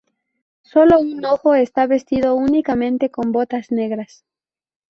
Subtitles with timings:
[0.63, 4.25] Solo un Ojo está vestido únicamente con botas negras.